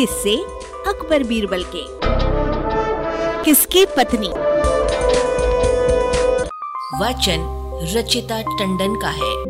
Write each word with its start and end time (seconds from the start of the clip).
किससे 0.00 0.36
अकबर 0.90 1.22
बीरबल 1.22 1.64
के। 1.64 1.84
किसकी 3.44 3.86
पत्नी? 3.86 4.28
वचन 7.04 7.60
रचिता 7.94 8.42
टंडन 8.42 9.00
का 9.00 9.08
है। 9.08 9.44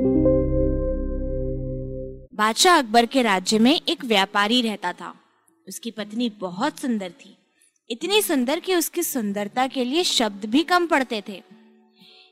बादशाह 2.36 2.78
अकबर 2.78 3.06
के 3.06 3.22
राज्य 3.22 3.58
में 3.58 3.80
एक 3.88 4.04
व्यापारी 4.04 4.62
रहता 4.62 4.92
था। 4.92 5.14
उसकी 5.68 5.90
पत्नी 5.90 6.28
बहुत 6.28 6.78
सुंदर 6.78 7.10
थी। 7.10 7.36
इतनी 7.90 8.22
सुंदर 8.22 8.60
कि 8.60 8.74
उसकी 8.74 9.02
सुंदरता 9.02 9.66
के 9.66 9.84
लिए 9.84 10.04
शब्द 10.04 10.44
भी 10.44 10.62
कम 10.62 10.86
पड़ते 10.86 11.22
थे। 11.28 11.42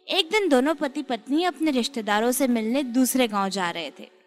एक 0.09 0.29
दिन 0.33 0.49
दोनों 0.49 0.75
पति 0.75 1.03
पत्नी 1.03 1.45
अपने 1.45 1.71
रिश्तेदारों 1.71 2.33
से 2.33 2.47
मिलने 2.47 2.83
दूसरे 2.83 3.29
गाँव 3.29 3.49
जा 3.49 3.71
रहे 3.71 3.91
थे। 3.91 4.18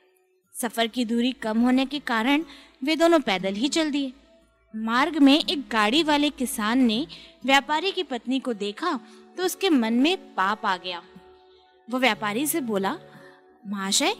सफ़र 0.62 0.88
की 0.88 1.06
दूरी 1.06 1.32
कम 1.42 1.60
होने 1.60 1.86
के 1.86 2.00
कारण 2.00 2.44
वे 2.84 2.96
दोनों 2.96 3.20
पैदल 3.20 3.54
ही 3.54 3.68
चल 3.68 3.92
दिए। 3.92 4.12
मार्ग 4.74 5.18
में 5.18 5.34
एक 5.36 5.68
गाड़ी 5.72 6.02
वाले 6.04 6.30
किसान 6.30 6.80
ने 6.80 7.06
व्यापारी 7.46 7.92
की 7.92 8.04
पत्नी 8.04 8.40
को 8.40 8.54
देखा 8.56 9.00
तो 9.38 9.44
उसके 9.44 9.70
मन 9.70 9.94
में 9.94 10.18
पाप 10.36 10.66
आ 10.66 10.76
गया। 10.78 11.02
वो 11.88 12.00
व्यापारी 12.00 12.46
से 12.48 12.62
बोला, 12.62 12.98
महाशय, 13.64 14.16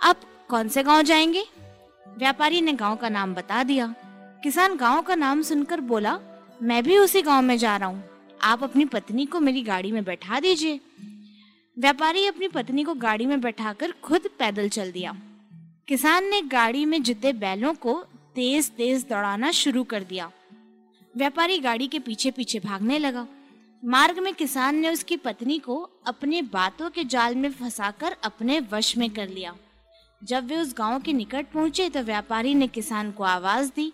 आप 0.00 0.20
कौन 0.48 0.68
से 0.68 0.82
गाँव 0.82 1.02
जाएँगे? 1.02 1.44
व्यापारी 2.06 2.60
ने 2.60 2.72
गाँव 2.72 2.96
का 2.96 3.08
नाम 3.08 3.34
बता 3.34 3.62
दिया। 3.62 3.94
किसान 4.42 4.76
गाँव 4.76 5.02
का 5.02 5.14
नाम 5.14 5.42
सुनकर 5.42 5.80
बोला, 5.80 6.18
मैं 6.62 6.82
भी 6.82 6.98
उसी 6.98 7.22
गाँव 7.22 7.42
में 7.42 7.56
जा 7.58 7.76
रहा 7.76 7.88
हूँ। 7.88 8.02
आप 8.42 8.62
अपनी 8.62 8.84
पत्नी 8.84 9.26
को 9.26 9.40
मेरी 9.40 9.62
गाड़ी 9.62 9.92
में 9.92 10.02
बैठा 10.04 10.40
दीजिए। 10.40 10.80
व्यापारी 11.76 12.26
अपनी 12.26 12.48
पत्नी 12.48 12.84
को 12.84 12.94
गाड़ी 12.94 13.26
में 13.26 13.40
बैठाकर 13.40 13.92
खुद 14.02 14.28
पैदल 14.38 14.68
चल 14.68 14.92
दिया। 14.92 15.16
किसान 15.88 16.24
ने 16.24 16.40
गाड़ी 16.42 16.84
में 16.84 17.02
जुते 17.02 17.32
बैलों 17.32 17.74
को 17.74 17.94
तेज 18.34 18.70
तेज 18.70 19.04
दौड़ाना 19.08 19.50
शुरू 19.50 19.84
कर 19.84 20.04
दिया। 20.04 20.30
व्यापारी 21.16 21.58
गाड़ी 21.58 21.86
के 21.86 21.98
पीछे 21.98 22.30
पीछे 22.30 22.60
भागने 22.60 22.98
लगा। 22.98 23.26
मार्ग 23.84 24.18
में 24.18 24.34
किसान 24.34 24.76
ने 24.76 24.90
उसकी 24.90 25.16
पत्नी 25.16 25.58
को 25.58 25.90
अपने 26.06 26.42
बातों 26.42 26.90
के 26.90 27.04
जाल 27.04 27.34
में 27.34 27.50
फंसाकर 27.50 28.16
अपने 28.24 28.60
वश 28.72 28.96
में 28.96 29.10
कर 29.10 29.28
लिया। 29.28 29.54
जब 30.22 30.46
वे 30.46 30.56
उस 30.56 30.74
गाँव 30.78 31.00
के 31.00 31.12
निकट 31.12 31.52
पहुँचे 31.52 31.88
तो 31.88 32.00
व्यापारी 32.00 32.54
ने 32.54 32.66
किसान 32.66 33.12
को 33.12 33.24
आवाज़ 33.24 33.70
दी, 33.76 33.92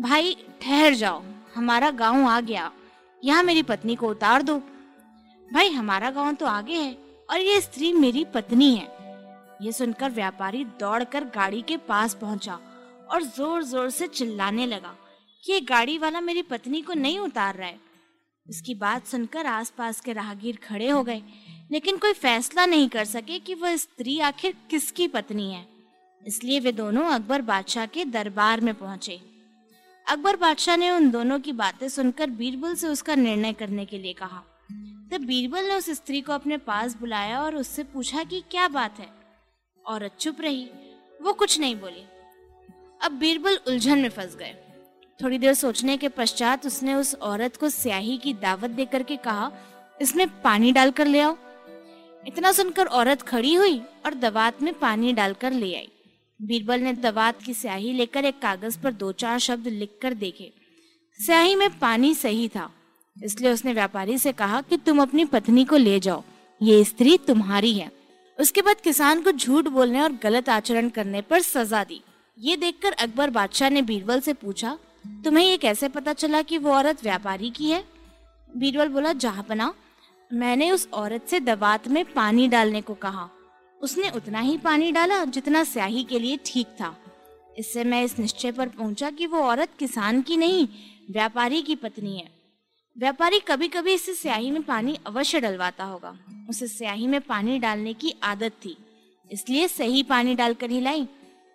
भाई, 0.00 0.36
ठहर 0.62 0.94
जाओ, 0.94 1.22
हमारा 1.54 1.90
गाँव 1.90 2.26
आ 2.26 2.40
गया। 2.40 2.70
यहाँ 3.24 3.42
मेरी 3.42 3.62
पत्नी 3.62 3.96
को 3.96 4.08
उतार 4.08 4.42
दो। 4.42 4.58
भाई, 5.50 5.70
हमारा 5.70 6.10
गाँव 6.10 6.34
तो 6.34 6.46
आगे 6.46 6.74
है 6.74 6.96
और 7.30 7.40
ये 7.40 7.60
स्त्री 7.60 7.92
मेरी 7.92 8.24
पत्नी 8.24 8.74
है। 8.74 8.99
ये 9.60 9.72
सुनकर 9.72 10.10
व्यापारी 10.10 10.64
दौड़कर 10.80 11.24
गाड़ी 11.34 11.62
के 11.62 11.76
पास 11.88 12.14
पहुँचा 12.14 12.58
और 13.10 13.22
ज़ोर 13.22 13.62
ज़ोर 13.64 13.90
से 13.90 14.06
चिल्लाने 14.08 14.66
लगा 14.66 14.94
कि 15.44 15.52
ये 15.52 15.60
गाड़ी 15.60 15.96
वाला 15.98 16.20
मेरी 16.20 16.42
पत्नी 16.42 16.80
को 16.82 16.94
नहीं 16.94 17.18
उतार 17.18 17.56
रहा 17.56 17.68
है। 17.68 17.78
इसकी 18.46 18.74
बात 18.74 19.06
सुनकर 19.06 19.46
आसपास 19.46 20.00
के 20.00 20.12
राहगीर 20.12 20.58
खड़े 20.64 20.88
हो 20.88 21.02
गए, 21.04 21.22
लेकिन 21.70 21.96
कोई 21.96 22.12
फैसला 22.12 22.66
नहीं 22.66 22.88
कर 22.88 23.04
सके 23.04 23.38
कि 23.38 23.54
वह 23.54 23.76
स्त्री 23.76 24.18
आखिर 24.20 24.54
किसकी 24.70 25.08
पत्नी 25.08 25.50
है। 25.52 25.66
इसलिए 26.22 26.60
वे 26.60 26.72
दोनों 26.72 27.04
अकबर 27.04 27.42
बादशाह 27.42 27.86
के 27.86 28.04
दरबार 28.06 28.60
में 28.60 28.74
पहुँचे। 28.74 29.20
अकबर 30.06 30.36
बादशाह 30.36 30.76
ने 30.76 30.90
उन 30.90 31.10
दोनों 31.10 31.38
की 31.40 31.52
बातें 31.52 31.88
सुनकर 31.88 32.30
बीरबल 32.30 32.74
से 32.74 32.88
उसका 32.88 33.14
निर्णय 33.14 33.52
करने 33.52 33.84
के 33.84 33.98
लिए 33.98 34.12
कहा। 34.12 34.42
तब 35.12 35.24
बीरबल 35.26 35.64
ने 35.64 35.74
उस 35.74 35.90
स्त्री 35.90 36.20
को 36.20 36.32
अपने 36.32 36.56
पास 36.58 36.96
बुलाया 36.96 37.40
और 37.42 37.56
उससे 37.56 37.82
पूछा 37.84 38.24
कि 38.24 38.42
क्या 38.50 38.68
बात 38.68 38.98
है? 39.00 39.08
औरत 39.90 40.16
चुप 40.20 40.40
रही। 40.40 40.68
वो 41.20 41.32
कुछ 41.32 41.58
नहीं 41.60 41.76
बोली। 41.76 42.04
अब 43.00 43.12
बीरबल 43.12 43.58
उलझन 43.68 43.98
में 43.98 44.08
फंस 44.08 44.36
गए। 44.36 44.54
थोड़ी 45.20 45.38
देर 45.38 45.54
सोचने 45.54 45.96
के 45.96 46.08
पश्चात 46.08 46.66
उसने 46.66 46.94
उस 46.94 47.14
औरत 47.14 47.56
को 47.56 47.68
स्याही 47.68 48.16
की 48.18 48.32
दावत 48.34 48.70
देकर 48.70 49.02
के 49.02 49.16
कहा, 49.16 49.50
इसमें 50.00 50.26
पानी 50.42 50.72
डालकर 50.72 51.06
ले 51.06 51.20
आओ। 51.20 51.36
इतना 52.26 52.52
सुनकर 52.52 52.86
औरत 52.86 53.22
खड़ी 53.22 53.54
हुई 53.54 53.78
और 54.06 54.14
दवात 54.14 54.62
में 54.62 54.72
पानी 54.74 55.12
डालकर 55.12 55.52
ले 55.52 55.74
आई। 55.74 55.88
बीरबल 56.40 56.80
ने 56.80 56.92
दवात 56.92 57.42
की 57.42 57.54
स्याही 57.54 57.92
लेकर 57.92 58.24
एक 58.24 58.38
कागज़ 58.38 58.78
पर 58.78 58.92
दो 58.92 59.12
चार 59.12 59.38
शब्द 59.38 59.66
लिखकर 59.68 60.14
देखे। 60.14 60.52
स्याही 61.18 61.54
में 61.54 61.78
पानी 61.78 62.14
सही 62.14 62.48
था, 62.48 62.70
इसलिए 63.16 63.52
उसने 63.52 63.72
व्यापारी 63.72 64.18
से 64.18 64.32
कहा 64.32 64.60
कि 64.60 64.76
तुम 64.76 65.02
अपनी 65.02 65.24
पत्नी 65.24 65.64
को 65.64 65.76
ले 65.76 65.98
जाओ। 66.00 66.22
ये 66.60 66.84
स्त्री 66.84 67.16
तुम्हारी 67.18 67.72
है। 67.74 67.90
उसके 68.40 68.62
बाद 68.62 68.80
किसान 68.80 69.22
को 69.22 69.32
झूठ 69.32 69.66
बोलने 69.68 70.00
और 70.00 70.12
गलत 70.12 70.48
आचरण 70.48 70.88
करने 70.88 71.20
पर 71.22 71.40
सजा 71.40 71.82
दी। 71.84 72.00
ये 72.38 72.56
देखकर 72.56 72.92
अकबर 72.92 73.30
बादशाह 73.30 73.70
ने 73.70 73.82
बीरबल 73.82 74.20
से 74.20 74.32
पूछा, 74.32 74.78
तुम्हें 75.24 75.44
ये 75.44 75.56
कैसे 75.56 75.88
पता 75.88 76.12
चला 76.12 76.42
कि 76.42 76.58
वो 76.58 76.72
औरत 76.72 77.02
व्यापारी 77.02 77.50
की 77.50 77.70
है? 77.70 77.84
बीरबल 78.50 78.88
बोला 78.88 79.12
जहापना 79.12 79.72
मैंने 80.30 80.70
उस 80.70 80.88
औरत 80.92 81.26
से 81.28 81.40
दवात 81.40 81.88
में 81.88 82.04
पानी 82.12 82.48
डालने 82.48 82.80
को 82.80 82.94
कहा। 82.94 83.28
उसने 83.80 84.10
उतना 84.10 84.40
ही 84.40 84.56
पानी 84.58 84.90
डाला 84.92 85.24
जितना 85.24 85.64
स्याही 85.64 86.04
के 86.04 86.18
लिए 86.18 86.38
ठीक 86.46 86.66
था। 86.80 86.94
इससे 87.58 87.84
मैं 87.84 88.02
इस 88.04 88.18
निश्चय 88.18 88.52
पर 88.52 88.68
पहुँचा 88.68 89.10
कि 89.10 89.26
वो 89.26 89.42
औरत 89.42 89.68
किसान 89.78 90.22
की 90.22 90.36
नहीं, 90.36 90.68
व्यापारी 91.10 91.62
की 91.62 91.76
पत्नी 91.76 92.16
है। 92.16 92.39
व्यापारी 92.96 93.38
कभी 93.38 93.68
कभी 93.68 93.92
इसे 93.94 94.12
स्याही 94.14 94.50
में 94.50 94.62
पानी 94.62 94.98
अवश्य 95.06 95.40
डलवाता 95.40 95.84
होगा। 95.84 96.12
उसे 96.50 96.66
स्याही 96.66 97.06
में 97.06 97.20
पानी 97.20 97.58
डालने 97.58 97.92
की 97.92 98.14
आदत 98.22 98.52
थी, 98.64 98.76
इसलिए 99.30 99.68
सही 99.68 100.02
पानी 100.02 100.34
डालकर 100.34 100.70
ही 100.70 100.80
लाई। 100.80 101.06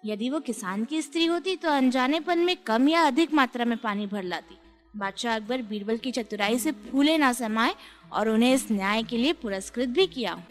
यदि 0.05 0.29
वो 0.29 0.39
किसान 0.39 0.85
की 0.85 1.01
स्त्री 1.01 1.25
होती 1.25 1.55
तो 1.55 1.69
अनजानेपन 1.69 2.39
में 2.39 2.55
कम 2.57 2.87
या 2.89 3.01
अधिक 3.01 3.33
मात्रा 3.33 3.65
में 3.65 3.77
पानी 3.77 4.07
भर 4.07 4.23
लाती। 4.23 4.57
बादशाह 4.97 5.35
अकबर 5.35 5.61
बीरबल 5.61 5.97
की 5.97 6.11
चतुराई 6.11 6.59
से 6.59 6.71
फूले 6.71 7.17
ना 7.17 7.31
समाये 7.33 7.73
और 8.13 8.29
उन्हें 8.29 8.53
इस 8.53 8.65
न्याय 8.71 9.03
के 9.03 9.17
लिए 9.17 9.33
पुरस्कृत 9.33 9.89
भी 9.89 10.07
किया। 10.07 10.43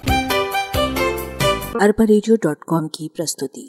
की 2.88 3.08
प्रस्तुति। 3.08 3.68